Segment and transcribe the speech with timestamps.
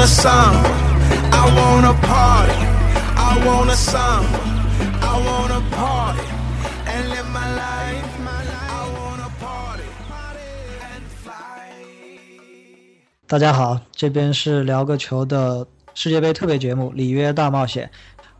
[0.00, 0.56] ahsomei
[1.56, 2.56] wanna party,
[3.16, 4.38] I wanna samba,
[5.02, 6.24] I wanna party
[6.86, 8.08] and live my life.
[8.24, 9.84] my life i wanna party
[10.80, 11.68] and fly.
[13.26, 17.86] 大家好，这边是聊个球的世界杯特别节目《里约大冒险》。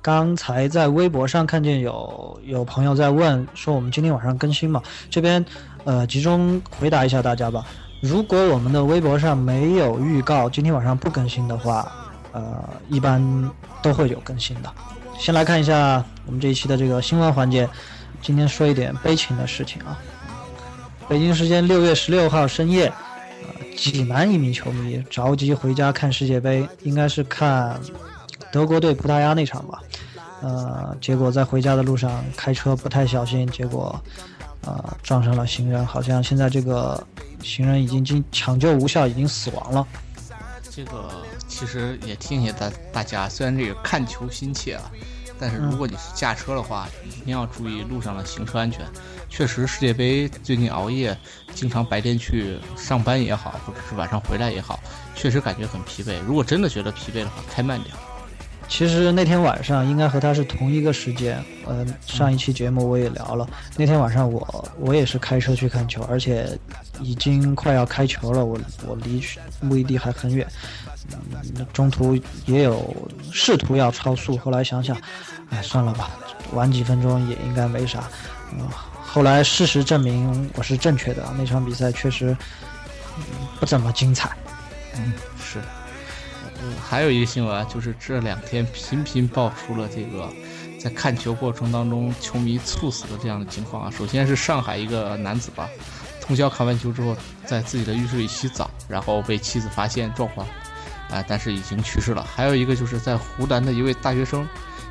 [0.00, 4.82] 刚才在微博上看见有有朋友在问，说我们今天晚上更新吗？
[5.10, 5.44] 这边
[5.84, 7.66] 呃集中回答一下大家吧。
[8.00, 11.86] 如果我们的微博上没有预告今天晚上不更新的话，
[12.32, 13.50] 呃，一般
[13.82, 14.72] 都会有更新的。
[15.18, 17.68] 先来看一下我们这一期的这个新闻环节，
[18.22, 19.98] 今天说一点悲情的事情啊。
[21.08, 22.86] 北京时间六月十六号深夜，
[23.42, 27.78] 呃，济南一名球迷着急回家看世界杯，应该是看
[28.50, 29.78] 德国对葡萄牙那场吧。
[30.40, 34.00] 呃，结果在回家的路上开车不太小心，结果
[34.62, 37.06] 呃撞上了行人，好像现在这个
[37.42, 39.86] 行人已经经抢救无效，已经死亡了。
[40.70, 41.10] 这个
[41.48, 44.90] 其实也提醒大大家，虽然这个看球心切啊，
[45.38, 48.86] 但是如果你是驾车的话，一定要注意路上的行车安全。
[49.28, 51.16] 确实，世界杯最近熬夜，
[51.54, 54.80] 经常白天去上班也好，或者是晚上回来也好，
[55.14, 56.20] 确实感觉很疲惫。
[56.26, 57.94] 如果真的觉得疲惫的话，开慢点。
[58.70, 66.56] 其实那天晚上应该和他是同一个时间，呃，上一期节目我也聊了，那天晚上我我也是开车去看球，而且
[67.02, 69.22] 已经快要开球了，我我离
[69.60, 70.46] 目的地还很远，
[71.12, 72.96] 嗯，中途也有
[73.32, 74.96] 试图要超速，后来想想，
[75.50, 76.08] 哎，算了吧，
[76.52, 78.08] 晚几分钟也应该没啥，
[78.52, 78.66] 嗯，
[79.02, 82.34] 后来事实证明我是正确的，那场比赛确实、
[83.18, 83.24] 嗯
[83.58, 84.30] 不怎么精彩。
[84.96, 85.12] 嗯，
[86.80, 90.28] 还有一个新闻啊，就是这两天频频爆出了这个
[90.78, 93.90] 在看球过程当中球迷猝死的这样的情况啊。
[93.90, 95.68] 首先是上海一个男子吧，
[96.20, 100.46] 通宵看完球之后，在自己的浴室里洗澡，然后被妻子发现状况，
[101.10, 102.22] 啊，但是已经去世了。
[102.22, 104.46] 还有一个就是在湖南的一位大学生，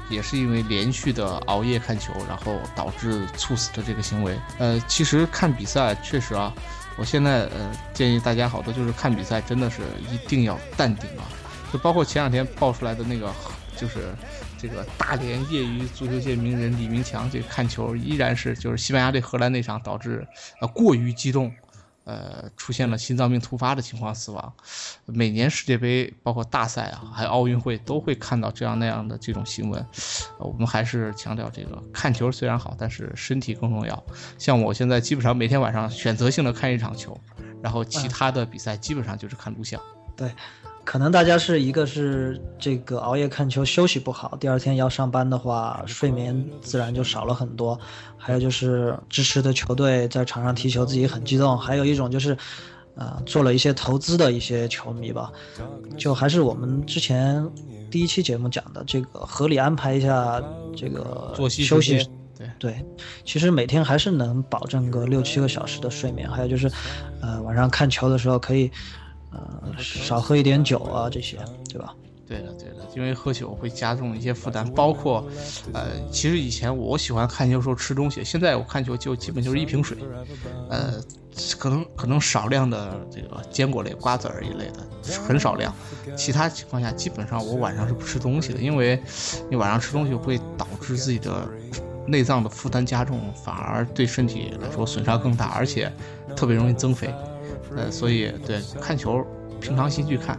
[0.09, 4.38] 也是因为连续的熬夜看球，然后导致猝死的这个行为。
[4.57, 6.53] 呃，其实看比赛确实啊，
[6.97, 11.25] 我现在呃建议大家好多就是看比赛真的是一定要淡定啊。
[11.72, 13.31] 就包括前两天爆出来的那个，
[13.78, 14.13] 就是
[14.57, 20.28] 这个大连业余足球界名人李明强，这个看球依然是就是西班牙对荷兰那场导致
[20.62, 21.53] 呃过于激动，
[22.06, 24.53] 呃出现了心脏病突发的情况死亡。
[25.06, 29.80] 每年世界杯包括大赛啊，还有奥运会都会看到这样那样的这种新闻。
[30.40, 34.03] 呃我们还是强调这个看球虽然好，但是身体更重要。
[34.38, 37.16] 像我现在基本上每天晚上选择性的看一场球，
[37.62, 39.80] 然后其他的比赛基本上就是看录像。
[40.18, 40.30] 对，
[40.89, 47.79] 可能大家是一个是这个熬夜看球休息不好，第二天要上班的话，睡眠自然就少了很多。
[48.17, 52.35] 还有就是支持的球队在场上踢球自己很激动，还有一种就是，
[52.95, 55.31] 呃，做了一些投资的一些球迷吧，
[55.95, 57.47] 就还是我们之前
[57.91, 60.41] 第一期节目讲的这个合理安排一下
[60.75, 62.03] 这个作息休息。
[62.35, 62.85] 对对，
[63.23, 66.27] 其实每天还是能保证个六七个小时的睡眠。
[66.27, 66.67] 还有就是，
[67.21, 68.71] 呃，晚上看球的时候可以。
[69.31, 71.38] 呃，少喝一点酒啊，这些，
[71.69, 71.94] 对吧？
[72.28, 75.28] 对的，对的，因为喝酒会加重一些负担，包括，
[75.73, 79.97] 呃，其实以前我喜欢看球时候吃东西，现在我看球就基本就是一瓶水，
[80.69, 80.94] 呃，
[81.57, 84.88] 可能可能少量的这个坚果类、瓜子儿一类的，
[85.28, 85.73] 很少量，
[86.16, 89.01] 其他情况下基本上我晚上是不吃东西的，因为
[89.50, 91.50] 你晚上吃东西会导致自己的
[92.06, 95.91] 内脏的负担加重，反而对身体来说损伤更大，而且
[96.35, 97.12] 特别容易增肥。
[97.75, 99.25] 呃，所以对看球，
[99.62, 100.38] 平常心去看，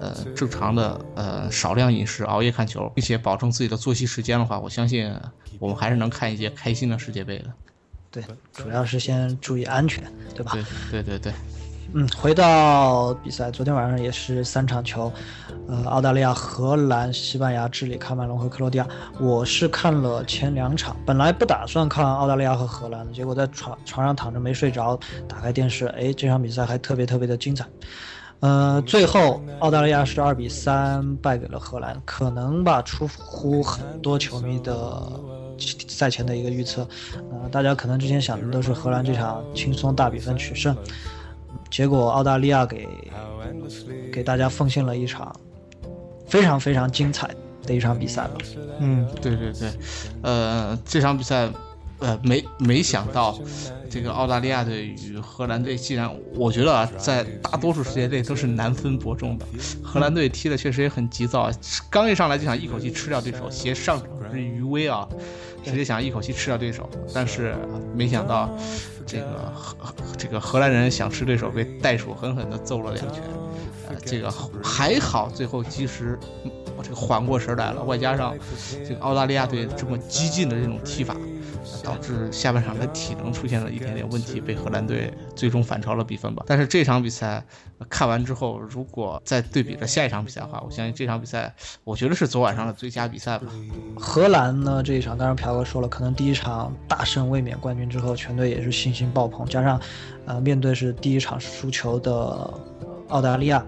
[0.00, 5.12] 呃，正常的呃少量饮食，熬夜看球，并且保证自己的作息时间的话，我相信
[5.58, 7.52] 我们还是能看一些开心的世界杯的。
[8.10, 10.02] 对，主要是先注意安全，
[10.34, 10.52] 对吧？
[10.90, 11.32] 对对对对，
[11.96, 15.12] 嗯，回到比赛，昨天晚上也是三场球，
[15.68, 18.88] 呃，澳大利亚、荷兰、西班牙、智利、喀麦隆和克罗地亚。
[19.20, 24.98] 我是看了前两场，本来不打算看澳大利亚和荷兰的，结果在床床上躺着没睡着，
[25.28, 27.64] 打开电视，哎，这场比赛还特别特别的精彩。
[28.40, 35.00] 呃，最后澳大利亚是二比三败给了荷兰，可能吧，出乎很多球迷的
[35.86, 36.86] 赛前的一个预测。
[37.30, 40.76] 呃，大家可能之前想的都是荷兰这场轻松大比分取胜，
[41.70, 42.88] 结果澳大利亚给
[44.12, 45.34] 给大家奉献了一场
[46.26, 47.28] 非常非常精彩
[47.66, 48.38] 的一场比赛吧。
[48.80, 49.70] 嗯，对对对，
[50.22, 51.48] 呃，这场比赛。
[52.04, 53.38] 呃，没没想到，
[53.88, 59.46] 这个澳大利亚队与荷兰队，既然我觉得啊，在大多数世界队都是难分伯仲的。
[59.82, 61.50] 荷兰队踢的确实也很急躁，
[61.88, 65.08] 刚一上来就想一口气吃掉对手，携上场之余威啊，
[65.64, 67.56] 直接想一口气吃掉对手，但是
[67.96, 68.54] 没想到
[69.06, 73.22] 这个荷这个荷兰人想吃对手，被袋鼠狠狠地揍了两拳。
[73.88, 74.30] 呃，这个
[74.62, 76.18] 还好，最后及时
[76.76, 78.34] 我这个缓过神来了，外加上
[78.86, 81.16] 这个澳大利亚队这么激进的这种踢法。
[81.82, 86.44] 导致下半场的体能出现了一点点问题，被荷兰队最终反超了比分吧。
[86.46, 87.44] 但是这场比赛
[87.88, 93.46] 看完之后，如果再对比着下一场比赛的话，我相信这场比赛，我觉得是昨晚上的最佳比赛吧。
[93.96, 99.80] 荷兰呢这一场，当然朴哥说了，可能第一场大胜卫冕冠军之后，全队也是信心爆棚，加上，
[100.26, 102.52] 呃，面对是第一场输球的
[103.08, 103.64] 澳大利亚。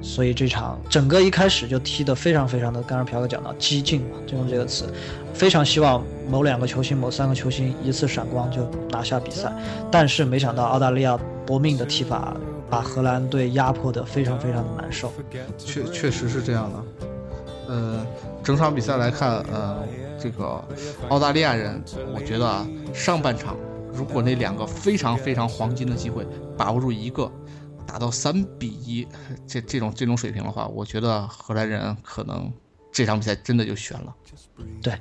[0.00, 4.86] 所以这场整个一开始就踢得非常非常的，刚刚朴哥讲到激进嘛，就用这个词，
[5.34, 9.52] 非常希望某两个球星、某三个球星一次闪光就拿下比赛，
[9.90, 12.36] 但是没想到澳大利亚搏命的踢法
[12.70, 15.12] 把荷兰队压迫得非常非常的难受。
[15.58, 17.06] 确确实是这样的，
[17.68, 18.06] 呃，
[18.42, 19.78] 整场比赛来看，呃，
[20.18, 20.62] 这个
[21.08, 21.82] 澳大利亚人，
[22.14, 23.56] 我觉得啊，上半场
[23.92, 27.30] 如果那两个非常非常黄金的机会把握住一个。
[27.88, 29.08] 打到三比一，
[29.46, 32.52] 这这种这种水平的话，我觉得荷兰人可能
[32.92, 34.14] 这场比赛真的就悬了。
[34.82, 34.92] 对，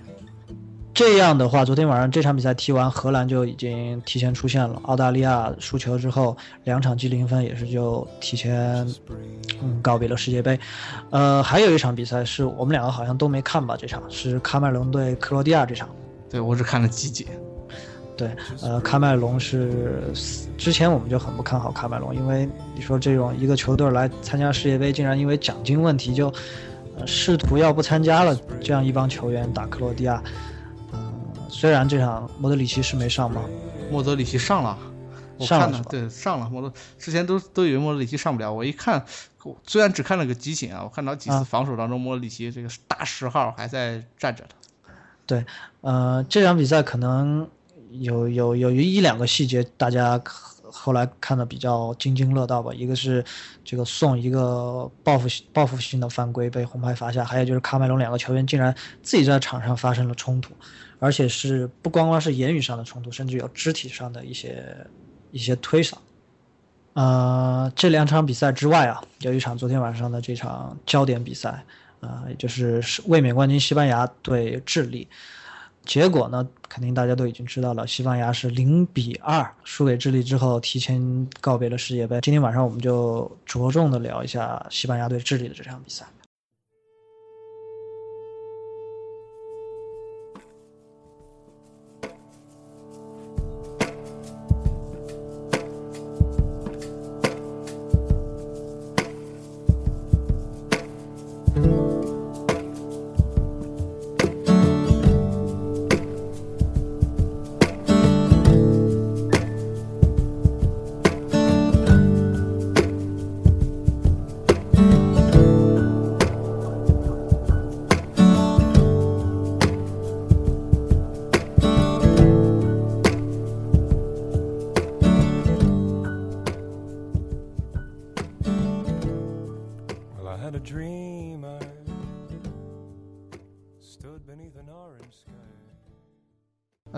[0.94, 4.80] 这样的话，昨天晚上这场比赛踢完，荷兰就已经提前出线了。
[4.86, 8.88] 澳大利亚输球之后，两场积零分，也是就提前
[9.62, 10.58] 嗯告别了世界杯。
[11.10, 13.76] 呃，还有一场比赛是我们两个好像都没看吧？
[13.78, 15.90] 这场是喀麦隆对克罗地亚这场。
[16.30, 17.28] 对，我只看了集锦。
[18.18, 20.12] 对，呃，喀麦隆是
[20.58, 26.34] 之前我们就很不看好喀麦隆，因为你说这种一个球队来参加世界杯，竟然因为奖金问题就
[26.98, 30.20] 呃试图要不参加了，这样一帮球员打克罗地亚，
[30.94, 31.14] 嗯，
[31.48, 33.44] 虽然这场莫德里奇是没上吗，
[33.92, 34.76] 莫德里奇上了，
[35.40, 39.06] 上了，对，上了，莫德之前都都以为莫德里奇上不了，我一看，
[39.68, 44.50] 虽然只看了个集锦啊，我看到几次防守当中，莫德里奇这个大十号还在站着的，
[45.28, 45.46] 对，
[45.82, 47.48] 呃，这场比赛可能。
[47.92, 50.22] 有有有一两个细节，大家
[50.70, 52.74] 后来看的比较津津乐道吧。
[52.74, 53.24] 一个是
[53.64, 60.54] 这个送一个报复报复性的犯规被红牌罚下，还有就是喀麦隆两个球员竟然自己在场上发生了冲突，
[61.00, 64.76] 而且是不光光是言语上的冲突，甚至有肢体上的一些
[65.32, 65.94] 一些推搡。
[66.94, 71.64] 呃，这两场比赛之外啊，有一场昨天晚上的这场焦点比赛，
[72.02, 75.08] 啊，也就是卫冕冠军西班牙对智利。
[75.88, 82.20] 结果呢，肯定大家都已经知道了，西班牙是零比二输给智利之后，提前告别了世界杯。
[82.22, 86.06] 今天晚上我们就着重的聊一下西班牙对智利的这场比赛。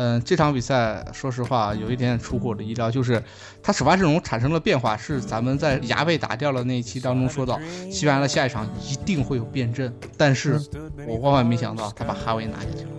[0.10, 3.22] 嗯，这场比赛说实话有一点点出乎我的意料，就是
[3.62, 7.60] 他首发阵容产生了变化，是咱们在牙被打掉了那一期当中说到，
[7.92, 10.60] 西班牙的下一场一定会有变阵，但是
[11.08, 12.90] 我万万没想到他把哈维拿下去了。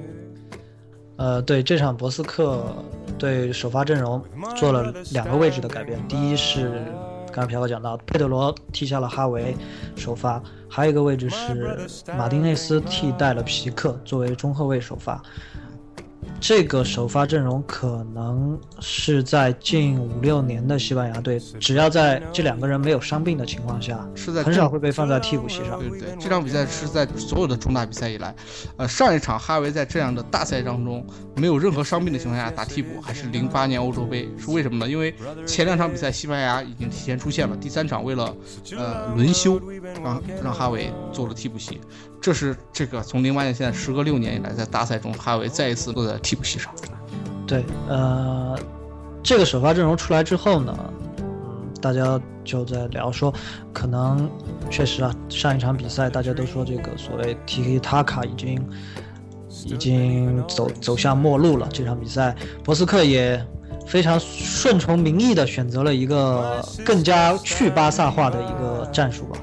[1.17, 2.65] 呃，对这场博斯克
[3.19, 4.23] 对首发阵容
[4.57, 6.85] 做了两个位置的改变，第一是
[7.33, 9.57] 刚才朴哥讲到佩德罗替下了哈维
[9.97, 11.79] 首发，还有一个位置是
[12.17, 15.21] 马丁内斯替代了皮克作为中后卫首发。
[16.41, 25.79] 这个首发阵容可能是在近五六年的西班牙队，只要在这两个人没有伤病的情况下，是在很少会被放在替补席上。
[25.79, 28.35] 对对，这场比赛是在所有的重大比赛以来，
[28.79, 31.07] 呃，上一场哈维在这样的大赛当中
[31.37, 34.91] 没有任何伤病的情况下打替补，还是零八年欧洲杯，是为什么呢？
[34.91, 35.15] 因为
[35.47, 38.35] 前两场比赛西班牙已经提前出现了，第三场为了
[38.77, 39.61] 呃轮休，
[40.03, 41.79] 让让哈维做了替补席。
[42.21, 46.71] 这是这个从零八年现在时隔六年以来，在大赛中哈维再一次落在替补席上。
[47.47, 48.57] 对，呃，
[49.23, 50.77] 这个首发阵容出来之后呢，
[51.19, 53.33] 嗯，大家就在聊说，
[53.73, 54.31] 可能
[54.71, 58.71] 确实啊，上一场比赛大家都说这个所谓 Tiki Taka 已经
[59.65, 61.69] 已经走走向末路了。
[61.73, 63.45] 这场比赛，博斯克也
[63.87, 69.39] 非常顺从民意的选择了一个更加去巴萨化的一个战术吧，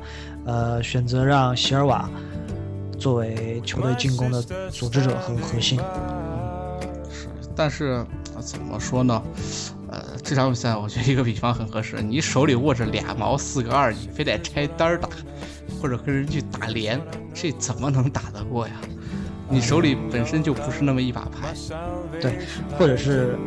[0.46, 2.10] 呃，选择让席尔瓦。
[2.98, 5.80] 作为球队进攻的组织者和核心。
[7.12, 8.06] 是，但是
[8.40, 9.22] 怎么说呢？
[9.90, 15.08] 呃，这场比赛我觉得一个比方很合适，你手里握着俩毛四个二，你非得拆单打，
[15.82, 17.00] 或者跟人去打连，
[17.34, 18.74] 这怎么能打得过呀？
[19.50, 21.54] 你手里本身就不是那么一把牌。
[22.20, 22.40] 对，
[22.78, 23.38] 或者是，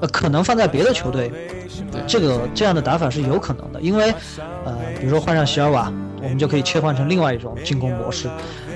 [0.00, 1.30] 呃，可能放在别的球队，
[1.92, 4.12] 对这个这样的打法是有可能的，因为，
[4.64, 8.28] 呃，比如说换上席尔瓦，我们就可以切换成另外一种进攻模式，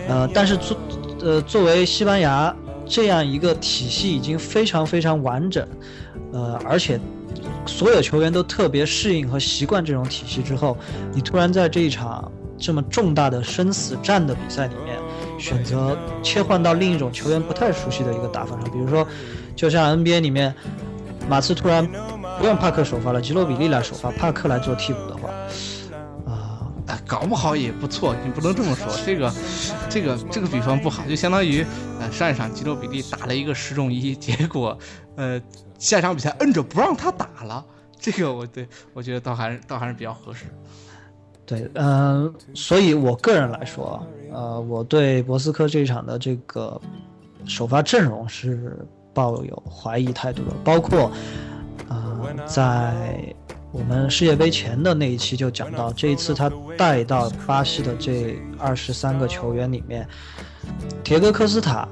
[0.09, 0.77] 呃，但是作，
[1.21, 2.55] 呃，作为西班牙
[2.87, 5.67] 这样一个体系已经非常非常完整，
[6.33, 6.99] 呃，而且
[7.67, 10.77] 所有球员都特别适应和习惯这种体系之后，
[11.13, 14.97] 你突然在这一场这么重大的生死战的比赛里面，
[15.39, 19.07] 选择切换到另一种球员不太熟悉的一个打法上，比如说，
[19.57, 20.55] 就像 NBA 里面，
[21.29, 21.87] 马刺突然
[22.39, 25.26] 不用帕克首发了，吉洛比利来首发，帕克来做替补的话，
[26.87, 28.87] 哎，搞不好也不错，你不能这么说。
[29.05, 29.33] 这个，
[29.89, 31.65] 这个，这个比方不好，就相当于，
[32.01, 34.79] 呃，上一场吉诺比利打了一个十中一， 结果，
[35.17, 35.41] 呃，
[35.79, 37.65] 下场比赛摁着不让他打了。
[37.99, 40.45] 这个我对我觉得倒还是倒还是比较合适。
[41.45, 46.81] 对，嗯、所以我个人来说，呃，我对博斯科这一场的这个
[47.47, 48.79] 首发阵容是
[49.15, 51.11] 抱有怀疑态度的，包括，
[51.89, 53.35] 呃，在
[53.77, 60.09] 我们世界杯前的那一期就讲到，这一次他带到巴西的这二十三个球员里面，
[61.05, 61.87] 铁戈科斯塔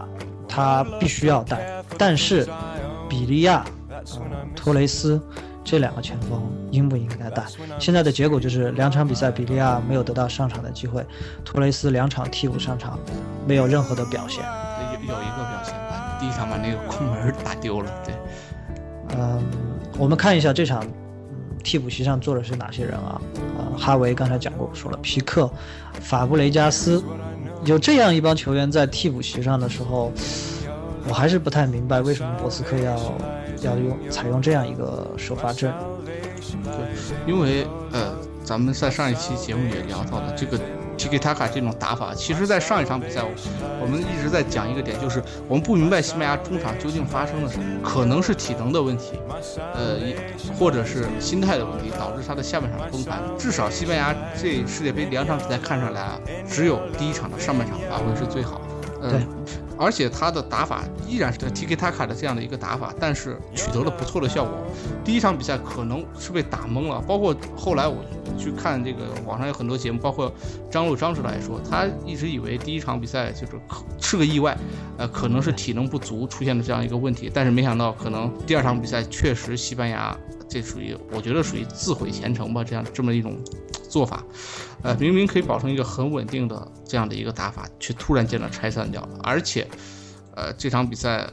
[0.48, 2.48] 他必须要带，但是
[3.06, 4.02] 比利亚、呃、
[4.56, 5.20] 托雷斯。
[5.66, 7.42] 这两个前锋应不应该带？
[7.80, 11.02] 现在的结果就是两场比赛，比利亚没有得到上场的机会，
[11.42, 12.98] 托雷斯两场替补上场，
[13.46, 14.44] 没有任何的表现。
[15.02, 17.90] 有有一个表现吧，第一场把那个空门打丢了。
[18.04, 18.14] 对，
[19.16, 19.42] 嗯，
[19.98, 20.92] 我们看一下这场，嗯，
[21.64, 23.20] 替补席上坐的是哪些人啊？
[23.58, 25.50] 呃，哈维刚才讲过，说了，皮克、
[25.94, 27.02] 法布雷加斯，
[27.64, 30.12] 有这样一帮球员在替补席上的时候，
[31.08, 32.96] 我还是不太明白为什么博斯克要。
[33.62, 35.72] 要用采用这样一个首发阵，
[36.64, 40.60] 对，因为呃，咱们在上一期节目也聊到了这个
[40.96, 43.22] Tiki Taka 这种打法，其实，在上一场比赛，
[43.80, 49.18] 我们一直在讲一个点，就是我们不明白西班牙中场究竟发生了什么，可能是体能的问题，
[49.74, 49.98] 呃，
[50.58, 53.20] 或者是心态的问题，导致他的下半场崩盘。
[53.38, 58.60] 至少西班牙这世界杯两场比赛看上来啊，只有第一场的上半场发挥是最好
[59.00, 59.20] 的，对。
[59.78, 64.52] 而且他的打法依然是 TK Taka 的这样的一个打法，但是取得了不错的效果。
[65.04, 67.96] 第一场比赛可能是被打懵了，包括后来我
[68.38, 70.32] 去看这个网上有很多节目，包括
[70.70, 73.52] 张璐张指导来说，他一直以为第一场比赛就是
[74.00, 74.56] 是个意外，
[74.96, 80.16] 呃，可能是体能不足出现了这样一个问题，但是没想到可能第二场比赛确实西班牙
[80.48, 83.36] 这属于我觉得属于自毁前程吧，这样这么一种
[83.94, 84.24] 做法。
[84.82, 89.20] 呃，明明可以保证一个很稳定的这样的一个打法，却突然间的拆散掉了。
[89.22, 89.64] 而且，
[90.34, 91.30] 呃，这场比赛，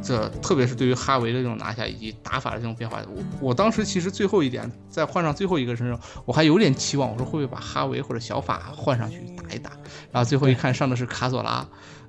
[0.00, 9.72] 这特别是对于哈维的这种拿下以及打法的这种变化，我我当时其实最后一点在换上最后一个身上，我还有点期望，我说会不会把哈维或者小法换上去打一打？
[10.12, 11.66] 然后最后一看上的是卡索拉，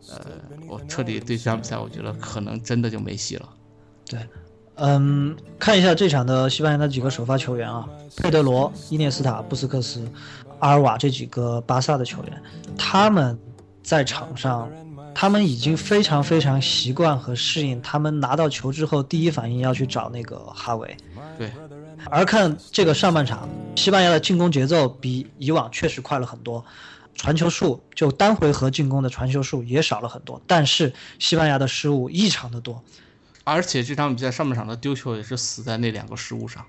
[0.07, 0.19] 呃，
[0.67, 3.49] 我彻底对这场比赛我觉得可能真的就没戏了。
[4.05, 4.19] 对。
[4.81, 10.09] 嗯，看一下这场的西班牙的几个首发球员啊，佩德罗、伊涅斯塔、布斯克斯、
[10.59, 12.41] 阿尔瓦这几个巴萨的球员，
[12.77, 13.37] 他们
[13.83, 14.69] 在场上，
[15.13, 20.95] 他们已经非常非常习惯和适应，他们拿到球之后第一反应要去找那个哈维。
[21.37, 21.51] 对。
[22.09, 26.63] 而看这个上半场，西班牙的进攻节奏比以往确实快了很多，
[27.13, 32.81] 传球数就单回合进攻的传球数也少了很多，但是西班牙的失误异常的多。
[33.43, 36.65] 而且这场比赛上半场的丢球也是死在那两个失误上。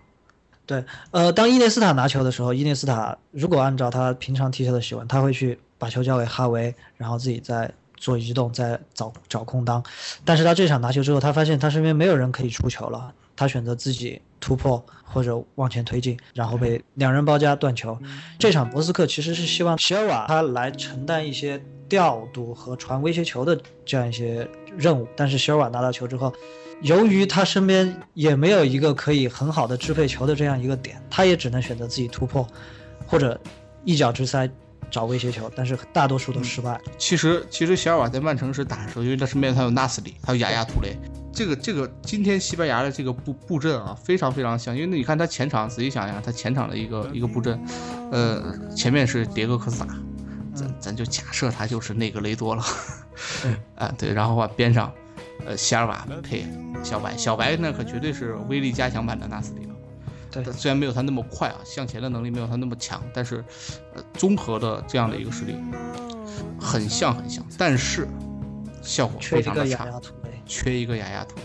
[0.67, 9.83] 对，呃，当伊涅斯塔拿球的时候，伊涅斯塔如果按照他平常踢球的习惯，他会去把球交给哈维，然后自己再做移动，再找找空当。
[10.25, 17.99] 但是他这场拿球之后，他发现他身边没有人可以出球了，他选择自己突破或者往前推进，然后被两人包夹断球。
[18.39, 26.33] 这场博斯克其实是希望席尔瓦他来承担一些调度和传威胁球的这样一些任务，但是席尔瓦拿到球之后。
[26.83, 32.47] 由于他身边也没有一个可以很好的支配球的这样一个点，他也只能选择自己突破，
[33.07, 33.39] 或者
[33.85, 34.49] 一脚直塞
[34.91, 36.81] 找威胁球，但是大多数都失败。
[36.97, 40.97] 其实，其实小尔瓦在曼城时打的时候，因为他身边他有纳斯里，还有雅亚图雷，
[41.35, 44.75] 这个这个今天西班牙的这个布布阵啊，非常非常像。
[44.75, 47.63] 因为你看他前场，仔细想一下，他前场的一个一个布阵，
[48.11, 48.43] 呃，
[48.75, 49.95] 前面是迭戈科斯塔，
[50.55, 52.63] 咱咱就假设他就是那个雷多了，
[53.77, 54.93] 啊对，然后啊边上。
[55.47, 56.45] 呃，席尔瓦配
[56.85, 59.75] 小白，小白那可绝对是威力加强版的纳斯里了。
[60.31, 63.43] 对，虽然没有他那么快啊，向前的能力没有他那么强，但是，
[63.95, 65.57] 呃，综合的这样的一个实力，
[66.61, 68.07] 很像很像，但是
[68.83, 70.31] 效果非常的差，个雅亚图雷。
[70.45, 71.43] 缺一个雅雅图雷。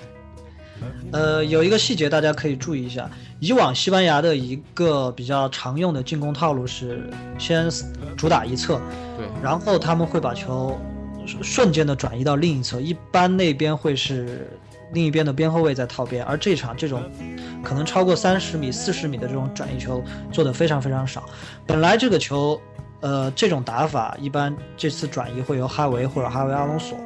[1.11, 7.69] 呃，有一个细节大家可以注意一下，以往西班牙的一个比较常用的进攻套路是先
[8.17, 8.81] 主打一侧，
[9.17, 10.77] 对，然后他们会把球
[11.25, 14.49] 瞬瞬间的转移到另一侧，一般那边会是
[14.93, 17.01] 另一边的边后卫在套边，而这场这种
[17.63, 21.23] 可能超过三十米、四十米的这种转移球做的非常非常少。
[21.65, 22.59] 本来这个球，
[23.01, 26.97] 呃，这种打法一般这次转移会由哈维或者哈维阿隆索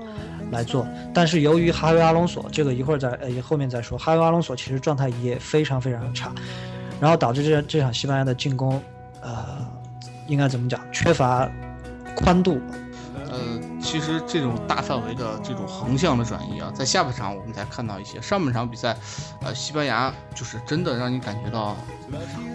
[0.51, 6.32] 来做，但是由于哈维阿隆索这个一会儿再呃后面再说，哈维阿隆索其实状态也非常非常差，
[7.00, 8.82] 然后导致这这场西班牙的进攻，
[9.22, 9.65] 呃，
[10.27, 11.50] 应该怎么讲，缺乏
[12.15, 12.60] 宽度。
[13.89, 18.22] 呃，其实这种大范围的这种横向的转移啊，在下半场我们才看到一些。
[18.22, 18.96] 上半场比赛，
[19.41, 21.75] 呃，西班牙就是真的让你感觉到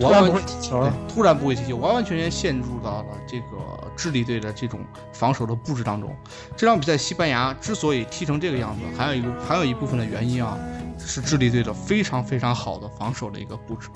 [0.00, 4.80] 完完突然不会踢球了，突然不会踢球，完完全全陷入到了这个智利队的这种
[5.12, 6.14] 防守的布置当中。
[6.56, 10.56] 这场比赛，西班牙之所以踢成这个样子，还有一个还有一部分的原因啊，
[10.98, 13.88] 是智利队的非常非常好的防守的一个布置。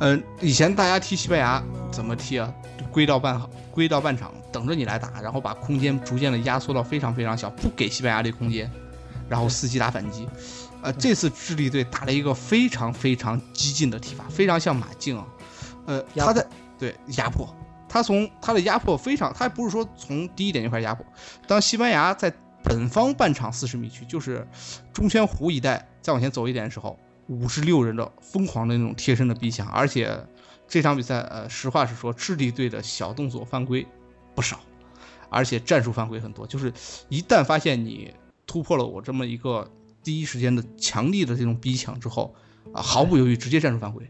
[0.00, 2.52] 嗯、以前大家踢西班牙怎么踢啊？
[2.90, 3.40] 归到半
[3.70, 8.70] 归到半场，等着你来打，然后把空间逐渐的压缩到非常非常小，不给西班牙这空间，
[9.28, 10.28] 然后伺机打反击。
[10.80, 15.26] 呃，这次智利队打了一个非常非常激进的踢法，非常像马竞啊。
[15.86, 16.46] 呃，他在
[16.78, 17.52] 对压迫，
[17.88, 21.04] 他从他的压迫非常，他不是说从第一点就开始压迫。
[21.46, 24.46] 当西班牙在本方半场四十米区，就是
[24.92, 30.16] 中圈弧一带再往前走一点的时候，五十六人的疯狂的那种贴身的逼抢，而且
[30.68, 33.86] 这场比赛，呃，实话实说，智利队的小动作犯规
[34.38, 34.60] 不少，
[35.30, 36.72] 而且战术犯规很多，就是
[37.08, 38.14] 一旦发现你
[38.46, 39.68] 突破了我这么一个
[40.04, 42.32] 第一时间的强力的这种逼抢之后，
[42.72, 44.08] 啊，毫不犹豫直接战术犯规。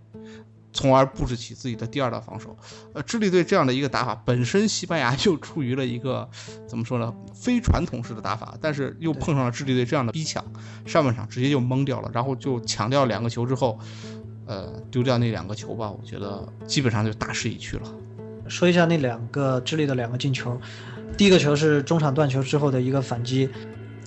[0.70, 2.54] 从而布置起自己的第二道防守。
[2.92, 6.28] 呃，智利队这样的一个打法，本身西班牙 就处于了一个
[6.68, 10.44] 怎么说呢，非传统式的打法，但是又碰上了智利队这样的逼抢，
[10.84, 13.78] 上半场直接就懵掉了，然后就抢掉两个球之后，
[14.44, 17.94] 呃，丢掉那两个球吧，我觉得基本上就大势已去了。
[18.48, 20.60] 说一下那两个智利的两个进球，
[21.16, 23.48] 第一个球是中场断球之后的一个反击，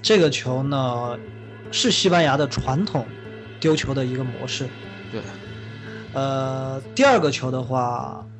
[0.01, 1.17] 这个球呢
[1.71, 3.05] 是西班牙的传统
[3.59, 4.67] 丢球的一个模式。
[5.11, 5.21] 对，
[6.13, 8.30] 呃，第二个球的话，嗯，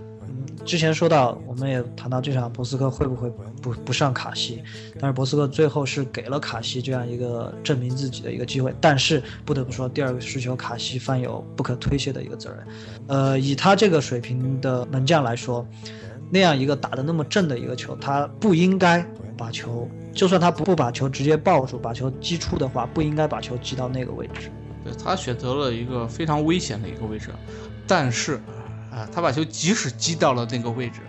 [0.64, 3.30] 之前说到我们也谈到这场博斯克会不会
[3.62, 4.64] 不不上卡西，
[5.00, 12.68] 但是博斯克最后是给了卡西这样一个证明自己的一个机会，但是不得不说，第二个失球卡西犯有不可推卸的一个责任。
[13.08, 15.68] 呃，以他这个水平的门将来说，
[16.30, 24.50] 那样一个打得那么正的一个球，他不应该把球，就算他不不把球直接抱住，把球击出的话，不应该把球击到那个位置。
[24.84, 27.30] 对他选择了一个非常危险的一个位置，
[27.86, 28.42] 但是，
[28.92, 31.00] 啊、他把球即使击到了那个位置，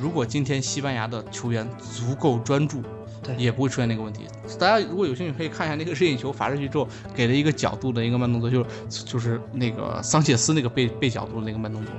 [0.00, 2.80] 如果今天西班牙的球员足够专注，
[3.22, 4.26] 对也不会出现那个问题。
[4.58, 11.92] 大家如果有兴趣，可以看一下那个任意球罚出去之后给了一个角度的一个慢动作，就是就是那个桑切斯那个背背角度的那个慢动作。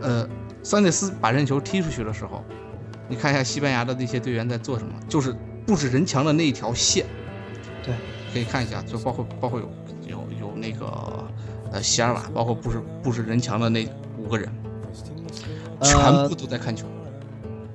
[0.00, 0.28] 呃，
[0.62, 2.44] 桑切斯把任意球踢出去的时候，
[3.08, 5.34] 你看一下西班牙的那些队员在做什么，就是
[5.66, 7.04] 布置人墙的那一条线。
[7.82, 7.94] 对，
[8.32, 9.68] 可以看一下，就包括包括有
[10.06, 10.86] 有有那个
[11.72, 13.88] 呃席尔瓦，包括布置布置人墙的那
[14.18, 14.52] 五个人，
[15.82, 16.86] 全呃部，都在看球。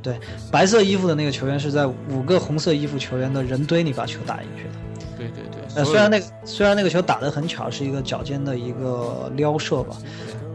[0.01, 0.19] 对，
[0.51, 4.69] 白色衣服的那个球员是在五个红色衣服球员的人堆里把球打进去的。
[5.17, 9.95] 对对对，呃，虽然那个虽然那个球打得很巧，是一个脚尖的一个撩射吧，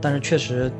[0.02, 0.70] 但是确实，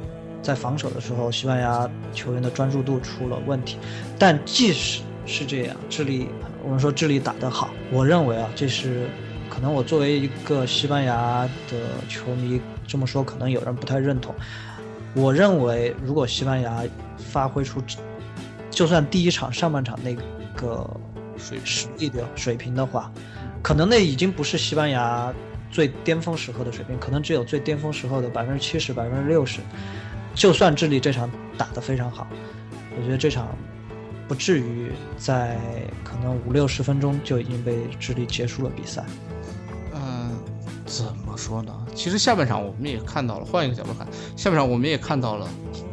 [0.43, 3.79] 在防守的时候，西班牙球员的专注度出了问题。
[4.19, 6.29] 但即使是这样，智利
[6.63, 9.09] 我们说智利打得好，我认为啊，这是
[9.49, 14.35] 可能我作为一个西班牙的球迷这么说，可能有人不太认同。
[15.19, 16.85] 我认为，如果西班牙
[17.17, 17.83] 发挥出，
[18.71, 20.15] 就算第一场上半场那
[20.55, 20.89] 个
[21.37, 23.11] 水平实力的水平的话，
[23.61, 25.35] 可能那已经不是西班牙
[25.73, 29.59] 最巅峰时候的水平，可能只有最巅峰时候的百分之七十、百分之六十。
[30.37, 32.25] 就算智利这场打得非常好，
[32.97, 33.49] 我觉得这场
[34.29, 35.59] 不至于在
[36.05, 39.03] 可能五六十分钟就已经被智利结束了比赛。
[40.89, 41.73] 嗯，怎么说呢？
[41.95, 45.47] 其实下半场我们也看到了，换一个角度看，下半场我们也看到了，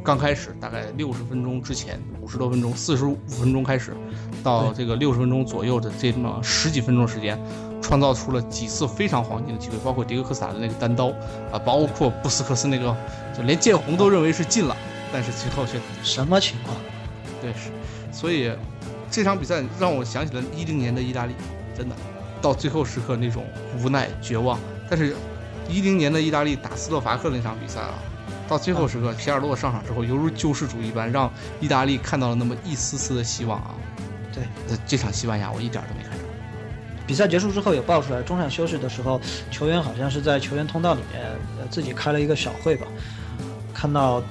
[0.04, 3.94] 刚开始大概六十分钟之前，五十多分钟，四十五分钟开始，
[4.42, 7.38] 到这个六十分钟左右的这么十几分钟时间，
[7.82, 11.08] 创造出了几次非常黄金的机会，包括迪戈科斯塔的那个单刀
[11.52, 12.96] 啊，包括布斯克斯那个，
[13.38, 14.76] 就连建红都认为是进了，
[15.12, 16.76] 但是最后却什么情况？
[17.42, 17.70] 对，是，
[18.12, 18.52] 所以
[19.12, 21.34] 这场比赛让我想起了一零年的意大利，
[21.78, 21.96] 真的，
[22.42, 23.44] 到最后时刻那种
[23.84, 24.58] 无奈绝望。
[24.90, 25.16] 但是，
[25.70, 27.94] 一零年的意大利打斯洛伐克那场比赛啊，
[28.48, 33.76] 到最后时刻，皮尔洛上场之后，犹如救世主一般，让意大利看到了那么一丝丝的希望啊。
[34.34, 36.24] 对，那这场西班牙我一点儿都没看着。
[37.08, 39.22] 比赛结束之后也爆出来，中场休息的时候，
[39.52, 41.24] 球员好像是在球员通道里面
[41.60, 42.88] 呃自己开了一个小会吧，
[43.74, 44.22] 看到，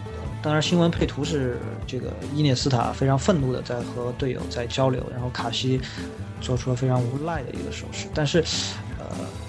[0.42, 5.80] 当然新闻配图是这个伊涅斯塔非常愤怒的在和队友在交流，然后卡西
[6.40, 8.83] 做出了非常无赖的一个手势，但是，呃，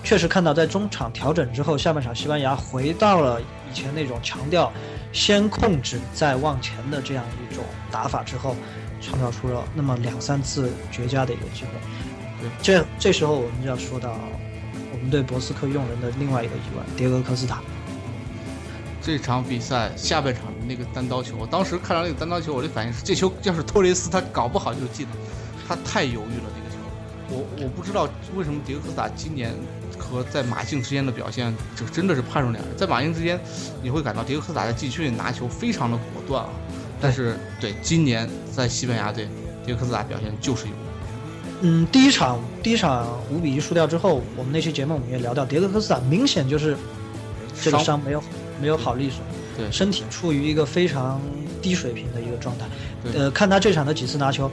[0.04, 4.72] 确实看到在中场调整之后，下半场西班牙回到了以前那种强调
[5.12, 8.56] 先控制再往前的这样一种打法之后，
[9.02, 12.50] 创造出了那么两三次绝佳的一个机会。
[12.62, 14.20] 这这时候我们就要说到
[14.92, 17.62] 我们对博斯克用人的另外一个疑问，迭戈科斯塔。
[19.02, 25.14] 这场比赛下半场的那个单刀球，我当时看到那个单刀球，我的反应是，这球要是托雷斯他搞不好就进了，
[25.68, 26.65] 他太犹豫了那个球。
[27.30, 29.52] 我我不知道为什么迭戈科斯塔今年
[29.98, 32.78] 和在马竞之间的表现，这真的是判若两人。
[32.78, 33.40] 在马竞之间，
[33.82, 36.50] 你会感到迭戈科斯塔在禁区里拿球非常的果断啊，
[37.02, 39.28] 但是对今年在西班牙队，
[39.66, 40.72] 迭戈科斯塔表现就是有。
[41.62, 46.78] 嗯，第一场第一场五比一输掉之后，我们那期节目我们也聊到，迭戈科斯塔明显就是
[47.62, 48.22] 这个伤没有
[48.62, 49.20] 没有好利索，
[49.58, 51.20] 对，身体处于一个非常
[51.62, 52.66] 低水平的一个状态。
[53.02, 54.52] 对呃，看他这场的几次拿球，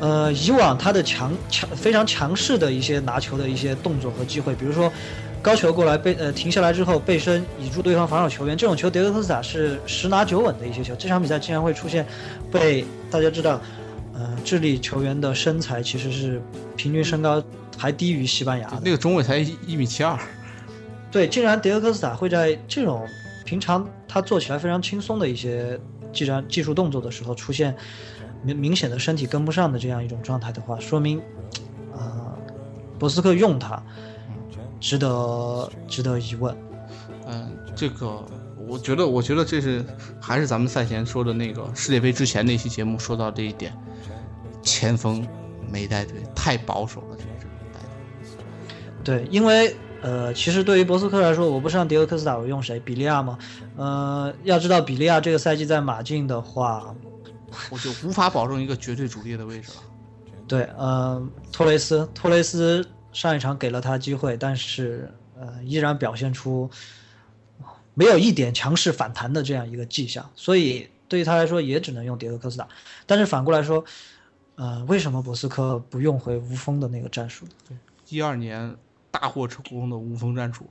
[0.00, 4.92] 呃，以往他的强强非常强势的一些拿球的一些动作和机会，比如说
[5.42, 10.94] 高球过来背呃停下来之后背身倚住对方防守球员，这种球迭戈科斯塔是十拿九稳的一些球。
[10.96, 12.06] 这场比赛竟然会出现
[12.50, 13.60] 被大家知道。
[14.20, 16.42] 呃，智利球员的身材其实是
[16.74, 17.40] 平均身高
[17.76, 20.18] 还低于西班牙的，那个中卫才一一米七二。
[21.08, 23.06] 对，竟然迭戈科斯塔会在这种
[23.44, 25.78] 平常他做起来非常轻松的一些
[26.12, 27.72] 技战技术动作的时候出现
[28.42, 31.20] 明明显的身体跟不上的这样一种状态的话，说明，
[31.92, 32.36] 呃，
[32.98, 33.82] 博斯克用他
[34.80, 36.56] 值得值得疑问。
[37.26, 38.24] 嗯，这个
[38.66, 39.84] 我觉得，我觉得这是
[40.20, 43.72] 还是咱们赛前说的那个世界杯之前那期节目说到这一点。
[44.60, 45.26] 前锋
[45.70, 49.24] 没带队，太保守了，这个这种带队。
[49.24, 52.78] 对，因为呃，其实对于博斯克来说，我不是让迭戈科斯塔，我用谁？
[52.80, 53.38] 比利亚吗？
[53.76, 56.94] 呃，要知道比利亚这个赛季在马竞的话，
[57.70, 59.76] 我就无法保证一个绝对主力的位置了。
[60.48, 66.70] 对，呃，托雷斯，托雷斯上一场给了他机会，但是呃，依然表现出
[67.94, 72.66] 没有一点强势反弹的这样一个迹象，所以对于他来说，也只能用迭戈科斯塔。
[73.06, 73.84] 但是反过来说。
[74.60, 77.46] 呃，为什么博斯科不用回无锋的那个战术？
[77.68, 77.76] 对，
[78.08, 78.74] 一二年
[79.08, 80.68] 大获成功的无锋战术，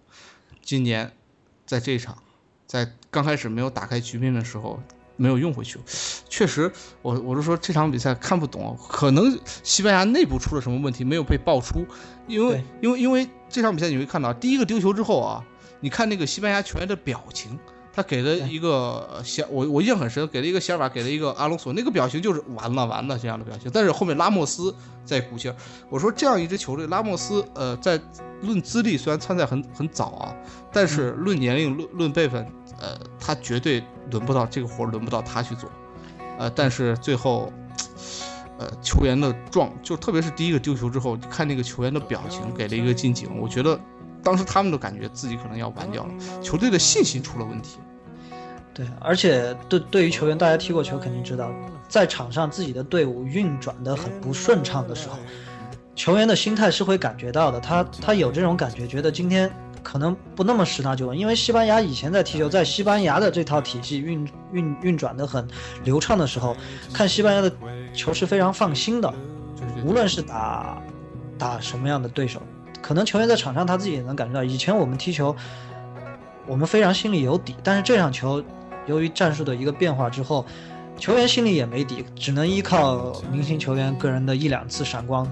[0.61, 1.09] 今年
[1.65, 2.21] 在这场，
[2.65, 4.77] 在刚开始没有打开局面的时候
[5.17, 5.77] 没有用回去。
[6.29, 11.85] 确实，我我是说这场比赛看不懂，可能西班牙内部出了什么问题没有被爆出，
[12.27, 15.43] 因为因为因为这场比赛你会看到第一个丢球之后啊，
[15.81, 17.59] 你看那个西班牙球员的表情。
[17.97, 23.71] 他给了一个小我我印象很深，给了一个想法给了一个阿隆索，那个表情就是完了完了这样的表情。
[23.73, 24.71] 但是后面拉莫斯
[25.03, 25.55] 在鼓劲儿，
[25.89, 27.99] 我说这样一支球队，拉莫斯呃在
[28.43, 30.35] 论资历虽然参赛很很早啊，
[30.71, 32.45] 但是论年龄论论辈分，
[32.79, 35.67] 呃他绝对轮不到这个活轮不到他去做，
[36.37, 37.51] 呃但是最后，
[38.59, 43.79] 呃球员的状就特别是第一个丢球之后，看那个球员的表情，给了一个近景，我觉得
[44.21, 47.79] 当时他们都感觉自己可能要完掉了，球队的信心出了问题。
[48.77, 51.51] 对，而且对对于球员，大家踢过球肯定知道，
[51.87, 55.17] 在场上自己的队伍运转的很不顺畅的时候，
[55.95, 57.59] 球员的心态是会感觉到的。
[57.59, 61.17] 他他有这种感觉，觉得今天可能不那么十拿九稳。
[61.17, 65.47] 因为西班牙以前在踢球，在西班牙的这套体系运运运转的很
[65.83, 66.55] 流畅的时候，
[66.93, 67.51] 看西班牙的
[67.95, 69.11] 球是非常放心的。
[69.83, 70.79] 无论是打
[71.35, 72.39] 打什么样的对手，
[72.79, 75.35] 可能球员在场上他自己也能感觉到，以前我们踢球，
[76.45, 78.43] 我们非常心里有底，但是这场球。
[78.87, 80.45] 由于战术的一个变化之后，
[80.97, 85.31] 球员心里也没底，只能依靠明星球员个人的一两次闪光，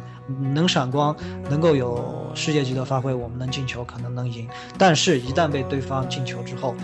[0.54, 1.16] 能闪光，
[1.50, 4.48] 能够有世界级的发挥，我们能进球，可能能赢。
[4.78, 6.76] 但是，一旦被对方进球之后，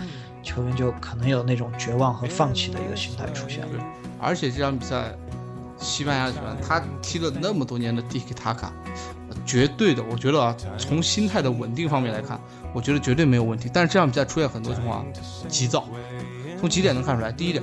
[0.42, 3.84] 球员就可能有那种绝望和放弃的一个心态出现了。
[4.18, 5.14] 而且这场比赛，
[5.78, 8.70] 西班牙球员他踢了那么多年的 Tiki Taka，
[9.46, 12.40] 绝对的，我觉得啊，从心态的稳定方面来看，
[12.72, 13.70] 我觉得绝对没有问题。
[13.72, 15.06] 但是这场比赛出现很多情况，
[15.48, 15.86] 急躁。
[16.62, 17.32] 从几点能看出来？
[17.32, 17.60] 第一点，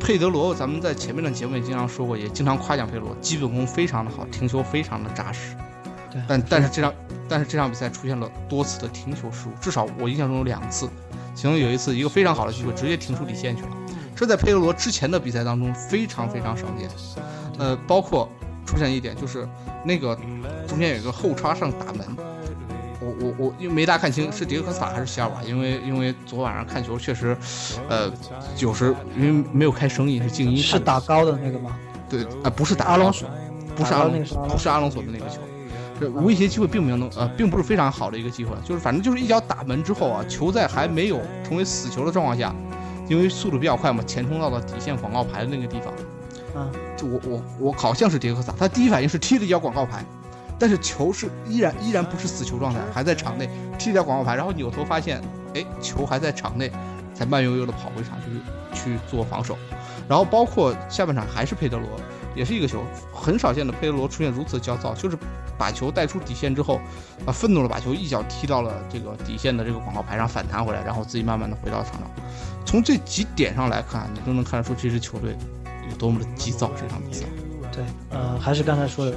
[0.00, 5.54] 佩德罗，咱们在前面的节目也经常说过，也经常夸奖佩德罗，基本功非常的好，停球非常的扎实。
[6.10, 6.94] 对，但但是这场，
[7.28, 10.88] 但是这场比赛出现了多次的停球失误，至少我印象中有两次，
[11.34, 13.68] 其中有一次一个非常好的机会，直接停出底线去了。
[14.14, 16.88] 这在佩德罗之前的比赛当中非常非常少见。
[17.58, 18.26] 呃，包括
[18.64, 19.46] 出现一点就是
[19.84, 20.18] 那个
[20.66, 22.16] 中间有一个后插上打门。
[23.06, 27.36] 我我我因为没大看清是迭戈科斯塔还是席尔瓦，因为因为昨晚上看球确实，
[27.88, 28.12] 呃，
[28.58, 30.56] 有时因为没有开声音是静音。
[30.56, 31.78] 是打高的那个吗？
[32.08, 33.28] 对，啊不是打阿隆索，
[33.76, 35.40] 不是阿隆不是阿隆索的那个球，
[36.00, 42.54] 这威胁机会并没有能呃，并不是非常好的一个机会，就是反正就是一脚打门之后啊，球在还没有成为死球的状况下，
[43.08, 50.04] 因为速度比较快嘛，前冲到了底线广告牌的那个地方，啊，就我我我好像是迪克萨，他第一反应是踢了一脚广告牌，
[50.58, 55.22] 但是球是依然依然不是死球状态，还在场内踢掉广告牌，然后扭头发现，
[55.54, 56.70] 哎，球还在场内，
[57.14, 59.56] 才慢悠悠的跑回场去去做防守，
[60.08, 61.88] 然后包括下半场还是佩德罗。
[62.34, 62.82] 也是一个球，
[63.14, 65.16] 很少见的佩德罗出现如此焦躁，就是
[65.56, 66.78] 把球带出底线之后，
[67.24, 72.02] 啊，愤怒的，把球一脚踢到了这个底线的这个广告牌上反弹回来，然后自己慢慢的回到场上。
[72.66, 75.34] 从这几点上来看，你都能看得出这支球队
[75.88, 76.70] 有多么的急躁。
[76.78, 77.24] 这场比赛，
[77.72, 79.14] 对，呃，还是刚才说的，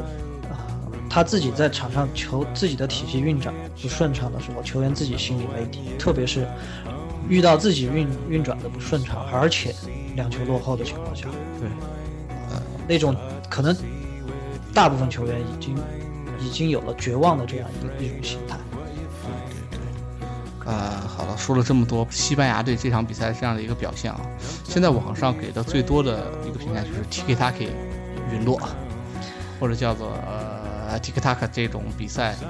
[1.09, 6.47] 他自己在场上球自己的体系运转不顺畅的时候，球员自己心里没底，特别是
[7.27, 9.73] 遇到自己运运转的不顺畅，而且
[10.15, 11.27] 两球落后的情况下，
[11.59, 11.67] 对。
[12.51, 13.15] 呃那种
[13.49, 13.75] 可能，
[14.73, 15.75] 大部分球员已经
[16.39, 18.57] 已经有了绝望的这样一个一种心态。
[18.71, 19.79] 对对对。
[20.65, 24.21] 呃，好了，说了这么多西班牙队这场比赛这样的一个表现啊，
[24.63, 27.67] 现在网上给的最多的一个评价就是 Tiki Taka
[28.31, 28.59] 陨落，
[29.59, 30.38] 或者叫做呃
[30.97, 32.47] Tiki Taka 这种比赛呃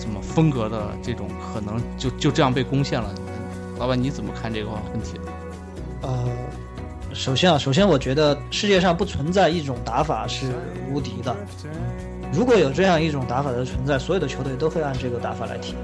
[0.00, 3.12] 什么风格的这种可能就就这样被攻陷了。
[3.78, 5.20] 老板你怎么看这个问题？
[6.00, 6.28] 呃。
[7.12, 10.52] 首先啊，首先我觉得世界上不存在一种打法是
[10.90, 11.32] 无敌的。
[12.32, 15.76] 如果有这样一种打法的存在，所有的球队都会按这个打法来踢，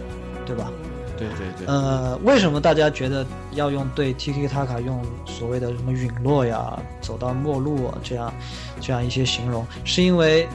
[0.44, 0.72] 对吧？
[1.16, 1.68] 对对对。
[1.68, 8.34] 呃，为什么大家觉得要用对 Tiki Taka 用所谓的什么陨落呀、走到末路啊这样
[8.80, 9.64] 这样一些形容？
[9.84, 10.48] 是因为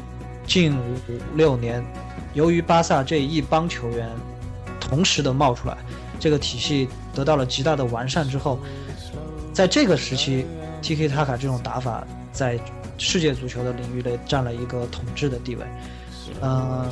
[0.47, 0.97] 近五
[1.35, 1.85] 六年，
[2.33, 4.09] 由于巴萨这一帮球员
[4.79, 5.77] 同时的冒出来，
[6.19, 8.59] 这个体系得到了极大的完善之后，
[9.53, 10.45] 在这个时期。
[10.83, 12.59] Tiki Taka 这种打法在
[12.99, 15.65] 世界足球的领域内占了一个统治的地位，
[16.41, 16.85] 呃，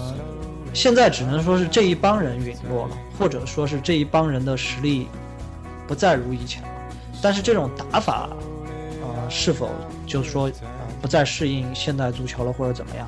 [0.73, 5.07] 现在只能说是这一帮人陨落了，或者说是这一帮人的实力
[5.87, 6.69] 不再如以前了。
[7.21, 8.27] 但是这种打法，
[9.03, 9.69] 呃，是否
[10.07, 10.51] 就说
[10.99, 13.07] 不再适应现代足球了，或者怎么样？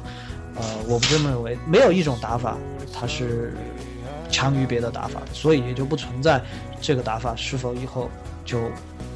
[0.55, 1.57] 呃，我不这么认为。
[1.67, 2.57] 没有一种打法
[2.93, 3.53] 它是
[4.29, 6.41] 强于别的打法，所以也就不存在
[6.81, 8.09] 这个打法是否以后
[8.43, 8.59] 就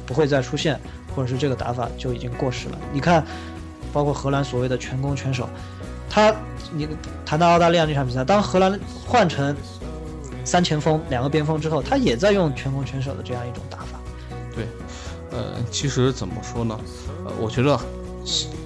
[0.06, 0.78] 不会再出现。
[1.12, 2.78] 或者是这个打法就已经过时了。
[2.92, 3.26] 你看，
[3.92, 5.50] 包括荷兰所谓的全攻全守，
[6.08, 6.32] 他，
[6.72, 6.88] 你
[7.26, 9.52] 谈到澳大利亚那场比赛，当荷兰换成
[10.44, 13.98] 三前锋两个边锋之后，他也在用全攻全守的这样一种打法。
[14.54, 14.68] 对，
[15.32, 16.78] 呃，其实怎么说呢？
[17.24, 17.76] 呃，我觉得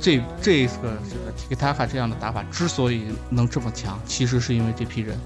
[0.00, 5.18] 这这个这个 Tiki Taka 这样的打法之所以能这么强，其实是因为这批人。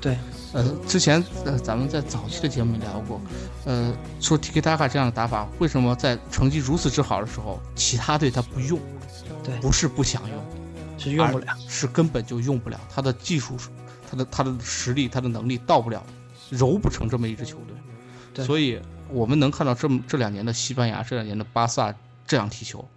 [0.00, 0.16] 对。
[0.54, 3.20] 呃，之前呃，咱们在早期的节目里聊过，
[3.66, 8.80] 呃，说 Tiki Taka 这样的打法，为什么在成绩如此之好的时候，其他队他不用？
[9.44, 10.42] 对，不是不想用，
[10.96, 12.80] 是用不了，是根本就用不了。
[12.88, 13.58] 他的技术，
[14.10, 16.02] 他的他的实力，他的能力到不了，
[16.48, 17.76] 揉不成这么一支球队。
[18.32, 21.94] 对，所以我们能看到这么这两年的西班牙，这两年的巴萨
[22.26, 22.88] 这样踢球，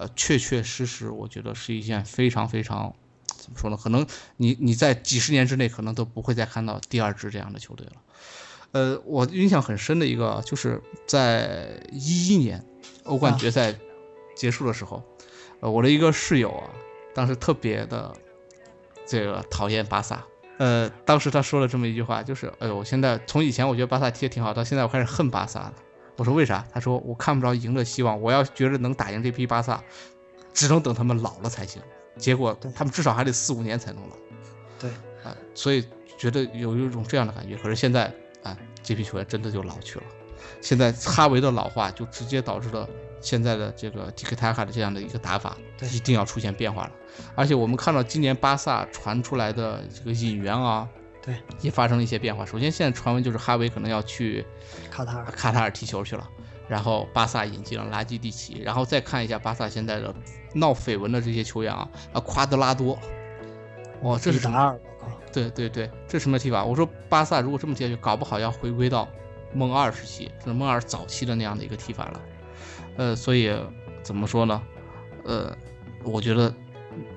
[0.00, 2.94] 呃，确确实实，我觉得是一件非常非常。
[3.38, 3.76] 怎么说呢？
[3.76, 7.92] 可能你你在几十年之内可能都不会再看到第二支这样的球队了。
[8.72, 12.62] 呃，我印象很深的一个就是在一一年
[13.04, 13.74] 欧冠决赛
[14.36, 15.02] 结束的时候，
[15.60, 16.70] 呃，我的一个室友啊，
[17.14, 18.12] 当时特别的
[19.06, 20.22] 这个讨厌巴萨。
[20.58, 25.74] 呃，当时他说了这么一句话，就是哎呦，我现在从以前我觉得巴萨踢得挺好，到现在我开始恨巴萨了。
[26.20, 26.62] 我说为啥？
[26.70, 29.82] 他说我看不着赢的希望，我要觉得能打赢这批巴萨，
[30.52, 31.80] 只能等他们老了才行。
[32.18, 34.16] 结果他们至少还得四五年才能老，
[34.78, 34.90] 对
[35.24, 35.82] 啊，所以
[36.18, 37.56] 觉得有一种这样的感觉。
[37.56, 40.04] 可是现在啊，这批球员真的就老去了。
[40.60, 42.86] 现在哈维的老化就直接导致了
[43.22, 45.56] 现在的这个 Tiki Taka 的这样的一个打法
[45.90, 46.92] 一定要出现变化了。
[47.34, 50.86] 而且我们看到今年巴萨传出来的这个引援啊，
[51.22, 52.46] 对，也发生了一些变化。
[52.46, 54.44] 首先，现在传闻就是哈维可能要去
[54.90, 56.28] 卡塔尔卡塔尔踢球去了。
[56.68, 60.14] 然后巴萨引进了拉基蒂奇，然后再看一下巴萨现在的
[60.54, 62.96] 闹绯闻的这些球员啊，啊，夸德拉多，
[64.02, 64.78] 哇，这是什么？
[65.32, 66.64] 对对对，这什么踢法？
[66.64, 69.08] 我说巴萨如果这么踢下去，搞不好要回归到
[69.52, 72.20] 梦二时期，就是梦二早期的那样的一个踢法了。
[72.96, 73.52] 呃，所以
[74.04, 74.62] 怎么说呢？
[75.24, 75.52] 呃，
[76.04, 76.54] 我觉得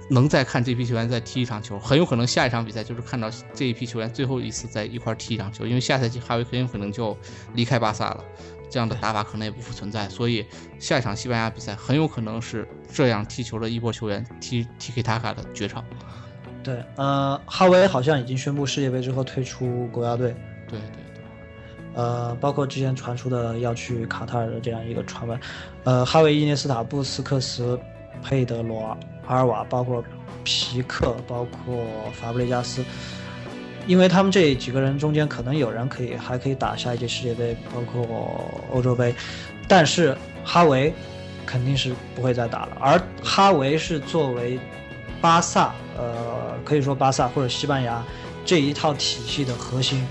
[0.09, 7.17] 能再看这批球员再踢一场球，很有可能下一场比赛就是看到这一批球员最后一次在一块踢一场球，因为下赛季哈维很有可能就
[7.53, 8.23] 离开巴萨了。
[8.69, 10.43] 这样的打法可能也不复存在，所以
[10.79, 15.85] 下一场西班牙比赛很有可能是这样踢球的一波球员踢踢 k 塔卡的绝唱。
[16.63, 20.35] 对，呃，哈维好像已经宣布世界杯之后退出国家队。
[20.67, 21.23] 对对对。
[21.93, 25.39] 呃，包括之前传出的要去卡塔尔的这样一个传闻，
[25.83, 27.79] 呃，哈维、伊涅斯塔、布斯克斯，
[28.23, 30.03] 佩德罗、阿尔瓦，包括
[30.43, 32.83] 皮克，包括法布雷加斯，
[33.85, 39.13] 因为他们这几个人中间可能有人可以还可以打下一届世界杯，包括欧洲杯，
[39.67, 40.93] 但是哈维
[41.45, 42.77] 肯定是不会再打了。
[42.79, 44.59] 而哈维是作为
[45.21, 48.03] 巴萨，呃，可以说巴萨或者西班牙
[48.45, 50.05] 这一套体系的核心，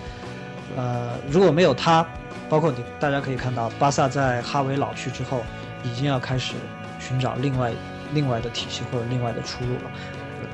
[0.76, 2.06] 呃，如果没有他，
[2.48, 5.42] 包括你大家可以看到，巴萨在哈维老去之后，
[5.82, 6.54] 已经要开始
[6.98, 7.70] 寻找另外
[8.12, 9.90] 另外的体系或者另外的出路了。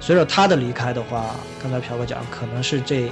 [0.00, 3.10] 随着他的离开的话，刚才朴哥讲，可能是这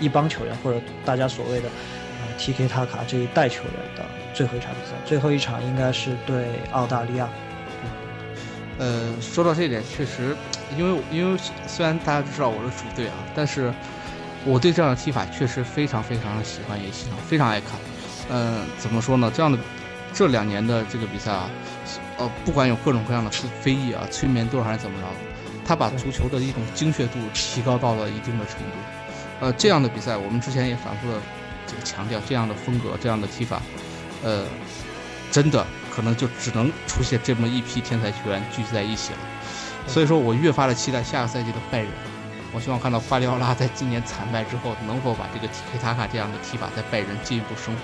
[0.00, 7.28] 一帮球员或者大家所谓的呃 TK 塔卡这一代球员的最后一场比赛，最后一场应该是对澳大利亚。
[8.78, 10.34] 呃，说到这一点，确实，
[10.76, 13.72] 因为因为虽然大家都知道我是主队啊，但是
[14.44, 17.72] 我对这样的踢法确实非常非常的喜欢，也喜欢非常爱看。
[18.30, 19.30] 嗯、怎么说呢？
[19.34, 19.58] 这样的
[20.12, 21.48] 这两年的这个比赛啊，
[22.18, 25.06] 呃，不管有各种各样的非非议啊、催眠度还是怎么着，
[25.64, 28.76] 他把足球的一种精确度提高到了一定的程度。
[29.40, 31.18] 呃，这样的比赛，我们之前也反复的
[31.66, 33.62] 这个强调，这样的风格、这样的踢法，
[34.22, 34.44] 呃，
[35.30, 39.18] 真的可能就只能出现这么一批天才球员聚集在一起了。
[39.86, 41.88] 所以说我越发的期待下个赛季的拜仁。
[42.52, 47.82] 我希望看到瓜迪奥拉在今年惨败之后，能否把这个 TK 塔卡这样的踢法在拜仁进一步升华。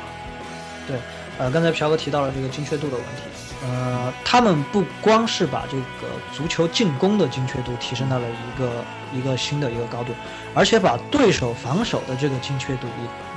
[1.38, 3.22] 呃，刚才朴哥提到了这个精确度的问题。
[3.64, 8.70] 呃，他们不光是把这个足球进攻的精确度提升到了一个
[9.14, 10.12] 一个新的一个高度，
[10.54, 12.86] 而且把对手防守的这个精确度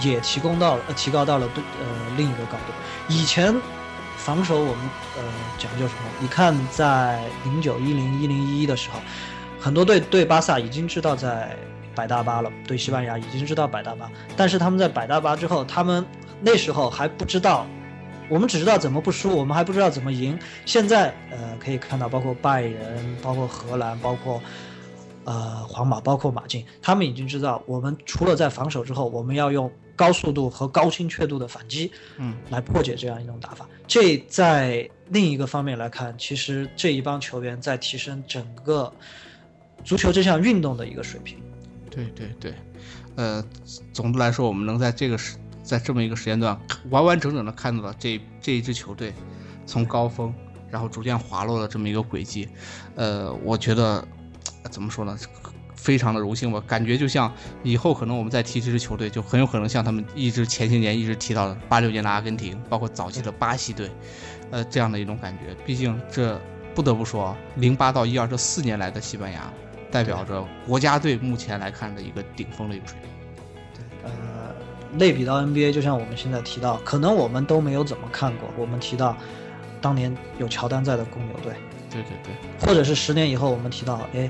[0.04, 2.74] 也也提供到了、呃、提高到了对呃另一个高度。
[3.08, 3.56] 以前
[4.18, 5.24] 防守我们呃
[5.58, 6.02] 讲究什么？
[6.20, 9.00] 你看在零九、一零、一零一一的时候，
[9.60, 11.56] 很多队对巴萨已经知道在
[11.96, 16.06] 摆大巴了，对西班牙已经知道摆大巴，但是他们在摆大巴之后，他们
[16.42, 17.66] 那时候还不知道，
[18.30, 20.38] 我们只知道怎么不输，我们还不知道怎么赢。
[20.66, 24.42] 现在呃可以看到，包括拜仁、包括荷兰、包括
[25.26, 33.68] 呃皇马、包括马竞，他们已经知道，我们除了在防守之后，我们要用高速度和高精确度的反击，嗯，来破解这样一种打法。
[33.88, 38.94] 这在另一个方面来看，其实这一帮球员在提升整个
[39.84, 41.38] 足球这项运动的一个水平。
[41.90, 42.54] 对对对，
[43.16, 43.44] 呃，
[43.92, 45.38] 总的来说，我们能在这个时，
[45.70, 49.14] 在这么一个时间段，完完整整的看到了这这一支球队
[49.68, 50.34] 从高峰，
[50.72, 52.50] 然后逐渐滑落的这么一个轨迹，
[52.96, 54.04] 呃，我觉得
[54.72, 55.16] 怎么说呢，
[55.76, 63.92] 非常的荣幸吧，感觉就像以后可能我们再提这支球队，就很有可能像他们一直前些年一直提到的八六年的阿根廷，包括早期的巴西队，
[64.50, 65.56] 呃，这样的一种感觉。
[65.68, 66.42] 毕竟这
[66.74, 69.54] 不得不说，零八到一二这四年来的西班牙。
[69.92, 73.10] 代表着国家队目前来看的一个顶峰的一个水平。
[73.74, 74.12] 对呃，
[74.98, 78.50] 类比到 NBA，就像我们现在提到，可能我们都没有怎么看过。
[78.58, 79.16] 我们提到
[79.80, 81.54] 当年有乔丹在的公牛队，
[81.92, 82.34] 对对对，
[82.68, 84.30] 或者是十年以后我们提到，哎，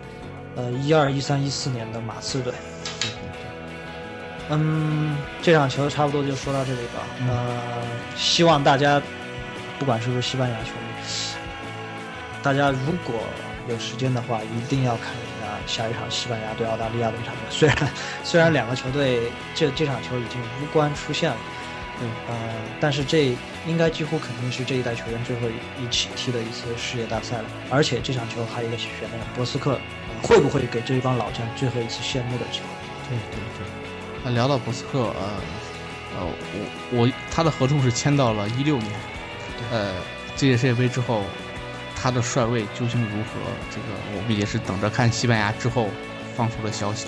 [0.56, 2.54] 呃，一二、一三、一四年的马刺队。
[3.00, 7.00] 对对对，嗯，这场球差不多就说到这里吧。
[7.28, 7.62] 呃，
[8.18, 9.02] 希望大家
[9.78, 11.40] 不管是不是西班牙球迷，
[12.44, 13.16] 大家如果
[13.68, 15.14] 有时间的话，一定要看
[15.58, 17.52] 一下下一场西班牙对澳大利亚的一场比赛。
[17.52, 17.92] 虽然
[18.24, 21.38] 虽然两个球队这这场球已经无关出现了，
[22.02, 22.36] 嗯呃，
[22.80, 23.36] 但是这
[23.66, 25.48] 应该几乎肯定是这一代球员最后
[25.82, 27.46] 一起踢的一次世界大赛了。
[27.70, 29.80] 而且这场球还有一个悬念，博斯克、呃
[30.22, 32.66] 会不会给这一帮老将最后一次谢幕的机会？
[33.10, 33.68] 对对对。
[34.24, 35.30] 那聊到博斯克，呃
[36.18, 36.28] 呃，
[36.92, 38.92] 我我他的合同是签到了一六年，
[39.72, 39.94] 呃，
[40.36, 41.24] 这届世界杯之后。
[42.02, 43.40] 他的帅位究竟如何？
[43.70, 45.90] 这个我们也是等着看西班牙之后
[46.36, 47.08] 放出的消息。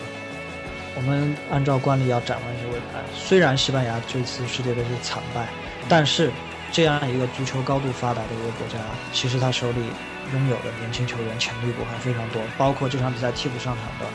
[0.93, 3.01] 我们按照惯例要展望一下未来。
[3.15, 5.47] 虽然西班牙这次世界杯是惨败，
[5.87, 6.29] 但是
[6.71, 8.77] 这样一个足球高度发达的一个国家，
[9.13, 9.79] 其实他手里
[10.33, 14.05] 拥有的年轻球员潜力股还非常多，包括这场比赛替补上场的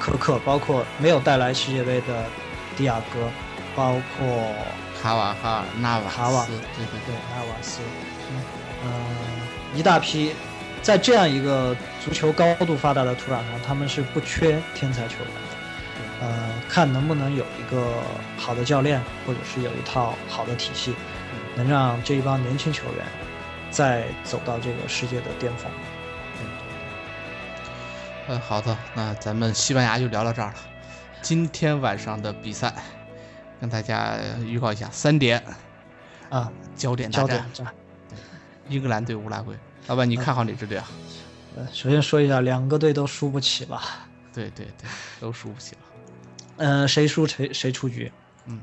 [0.00, 2.24] 科克，包括没有带来世界杯的
[2.76, 3.30] 迪亚哥，
[3.76, 4.52] 包括
[5.00, 7.80] 卡瓦哈尔、纳瓦卡瓦斯，对对对纳瓦斯，
[8.84, 9.43] 嗯。
[9.74, 10.32] 一大批，
[10.82, 15.40] 在这样一个足球高度发达的土壤上，他们是不缺天才球员的。
[16.20, 18.02] 呃，看能不能有一个
[18.38, 20.94] 好的教练，或者是有一套好的体系，
[21.56, 23.04] 能让这一帮年轻球员
[23.70, 25.70] 再走到这个世界的巅峰。
[28.28, 30.54] 嗯，好的，那咱们西班牙就聊到这儿了。
[31.20, 32.72] 今天晚上的比赛，
[33.60, 34.14] 跟大家
[34.46, 35.42] 预告一下，三点
[36.30, 37.66] 啊，焦点大焦点战。
[38.68, 39.56] 英格兰对乌拉圭，
[39.86, 40.88] 老板，你看好哪支队啊？
[41.56, 43.82] 呃，首先说一下，两个队都输不起吧？
[44.32, 44.88] 对对对，
[45.20, 45.80] 都输不起了。
[46.56, 48.10] 呃，谁输谁谁出局。
[48.46, 48.60] 嗯。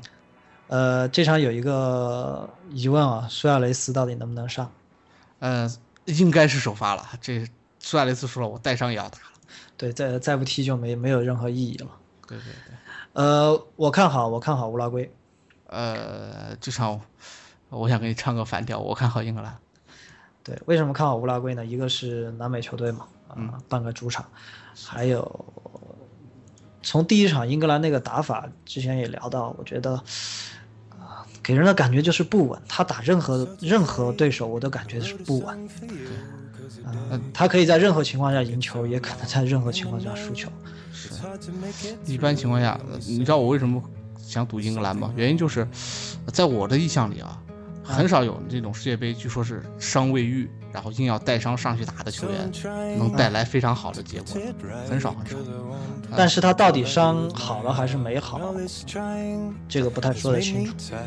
[0.68, 4.70] 呃，这场有一个疑问啊，苏亚雷斯到底能不能上？
[5.40, 5.70] 呃，
[6.06, 7.06] 应该是首发了。
[7.20, 7.46] 这
[7.78, 9.24] 苏亚雷斯说了，我带伤也要打了。
[9.76, 11.88] 对，再再不踢就没没有任何意义了。
[12.26, 12.74] 对对对，
[13.12, 15.12] 呃，我看好，我看好乌拉圭。
[15.66, 17.00] 呃，这场
[17.68, 19.58] 我想给你唱个反调，我看好英格兰。
[20.44, 21.64] 对，为什么看好乌拉圭呢？
[21.64, 24.24] 一个是南美球队嘛，啊、嗯半个主场，
[24.84, 25.44] 还有
[26.82, 29.92] 从第一场英格兰那个打法，之前也聊到，我觉得
[30.90, 32.60] 啊、给人的感觉就是不稳。
[32.68, 35.68] 他打任何任何对手，我都感觉是不稳。
[36.84, 40.50] 啊、他可以在任何情况下赢球，也可能在任何情况下输球。
[42.06, 43.82] 一般情况下，呃你知道我为什么
[44.18, 45.12] 想赌英格兰吗？
[45.16, 45.66] 原因就是，
[46.32, 47.41] 在我的印象里啊，
[47.82, 52.50] 很少有这种世界杯，据说是伤未愈，然后硬要带伤上去打的球员，
[52.98, 54.40] 能带来非常好的结果，
[54.88, 55.36] 很少很少。
[56.16, 58.40] 但是他到底伤好了还是没好，
[59.68, 60.72] 这个不太说得清楚。
[60.88, 60.98] 对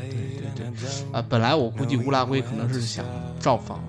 [0.55, 3.05] 对对啊、本来我估计乌拉圭可能是想
[3.39, 3.79] 造访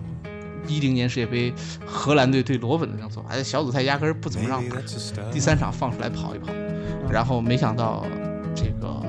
[0.68, 1.52] 一零年世界杯
[1.84, 4.76] 荷兰队对罗本的这种做法，哎，小组赛压根儿不怎么让打，
[5.32, 6.52] 第三场放出来跑一跑，
[7.10, 8.06] 然后没想到
[8.54, 9.02] 这个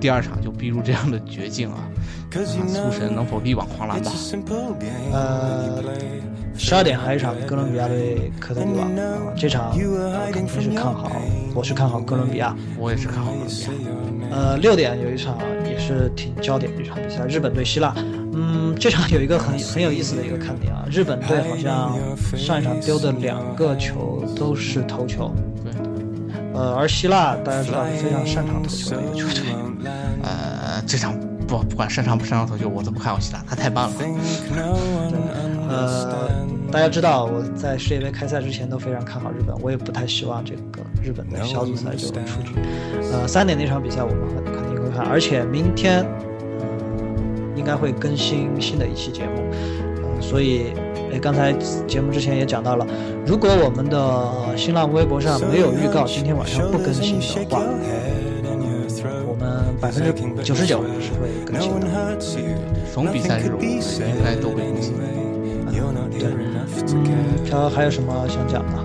[0.00, 1.88] 第二场就逼入这样的绝境啊！
[2.38, 4.12] 啊苏神能否力挽狂澜吧？
[5.12, 5.82] 呃，
[6.56, 11.10] 十二点还有一场哥伦比亚对科特迪瓦，啊这场呃肯定是看好，
[11.54, 12.54] 我是看好哥伦比亚。
[12.78, 13.70] 我也是看好哥伦比亚。
[14.30, 17.92] 呃，六点有一场也是挺焦点的一场比赛，日本对希腊。
[18.32, 21.98] 嗯，这场有一个很 很有意思的一个看点啊，日本队好像
[22.38, 25.72] 上一场丢的两个球都是头球，对，
[26.54, 29.52] 呃，而希腊大家知道是非常擅长头球的一个球队。
[30.22, 31.14] 呃，这场
[31.50, 33.96] 不不管擅长不擅长投球，我都不看好希腊，他太棒了。
[35.68, 42.54] 呃，大家知道我在世界杯开赛之前都非常看好日本，我也不太希望这个日本的小组赛就出局。
[43.12, 46.06] 呃，三点那场比赛我们很肯定会看，而且明天
[46.60, 46.66] 呃
[47.56, 49.42] 应该会更新新的一期节目，
[50.02, 50.72] 呃、所以
[51.12, 51.52] 哎刚才
[51.88, 52.86] 节目之前也讲到了，
[53.26, 57.60] 如果我们的新浪微博上没有预告今天晚上不更新的话，
[59.80, 60.12] 百分之
[60.42, 61.86] 九十九是会更新的。
[62.92, 64.94] 逢比赛日我们应该都会更新。
[66.18, 66.28] 对，
[66.92, 68.84] 嗯，然后还有什么想讲的？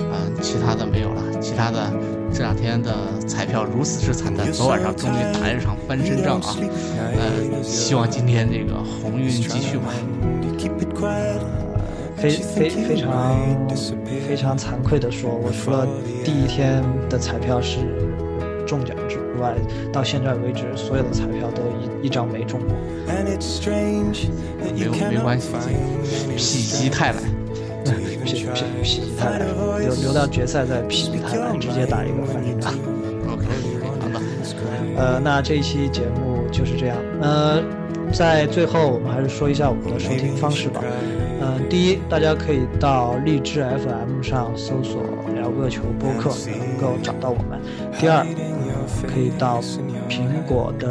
[0.00, 1.22] 嗯、其他的没有了。
[1.40, 1.92] 其他的
[2.32, 2.92] 这两天的
[3.26, 6.56] 彩票如此之惨淡，昨晚上终于打了一场翻身仗啊！
[6.98, 9.92] 呃，希望今天这个鸿运继续吧。
[12.16, 13.36] 非非非常
[14.26, 15.86] 非常惭愧的说，我除了
[16.24, 17.80] 第一天的彩票是
[18.66, 19.03] 中奖之
[19.44, 19.54] 外，
[19.92, 21.62] 到现在为止所有的彩票都
[22.02, 22.70] 一一张没中过。
[23.06, 23.12] 没
[24.80, 27.18] 有没关系，否极泰来。
[27.84, 29.44] 否否否极泰来，
[29.80, 32.72] 留留到决赛再否极泰来，直接打一个翻身仗。
[33.28, 33.44] OK，
[33.84, 34.20] 好的。
[34.96, 36.96] 呃，那这一期节目就是这样。
[37.20, 37.62] 呃，
[38.10, 40.82] 在最后我们还是说一下我们的收听方式吧。
[41.42, 45.02] 嗯、第一，大家可以到荔枝 FM 上搜索
[45.36, 47.60] “聊个球播客”，能够找到我们。
[48.00, 48.24] 第二，呃
[49.06, 49.60] 可以到
[50.08, 50.88] 苹果的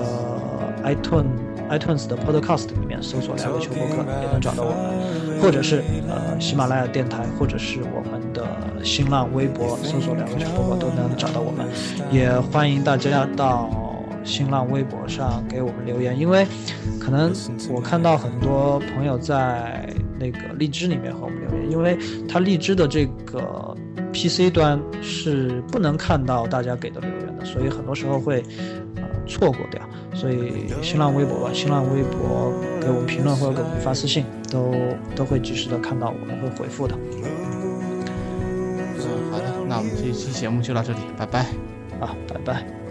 [0.83, 1.25] iTunes
[1.69, 5.41] iTunes 的 Podcast 里面搜索“两个球播客”，也能找到我们。
[5.41, 8.45] 或者是呃喜马拉雅电台，或者是我们的
[8.83, 11.65] 新浪微博搜索“两个球播客”都能找到我们。
[12.11, 13.69] 也欢迎大家到
[14.23, 16.45] 新浪微博上给我们留言，因为
[16.99, 17.33] 可能
[17.69, 19.89] 我看到很多朋友在
[20.19, 21.97] 那个荔枝里面和我们留言，因为
[22.29, 23.75] 它荔枝的这个
[24.13, 28.43] PC 端是不能看到大家给的留言，所以很多时候会
[28.95, 29.81] 呃错过掉。
[30.13, 34.73] 所以新浪微博吧，新浪微博给我们评论或者给我们发私信，都
[35.15, 36.95] 都会及时的看到，我们会回复的。
[38.97, 41.39] 嗯，好的，那我们这一期节目就到这里，拜拜。
[41.99, 42.82] 啊，拜拜。